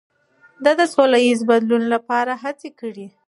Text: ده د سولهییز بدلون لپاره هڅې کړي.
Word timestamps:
ده 0.63 0.71
د 0.79 0.81
سولهییز 0.93 1.39
بدلون 1.49 1.83
لپاره 1.93 2.33
هڅې 2.43 2.69
کړي. 2.79 3.07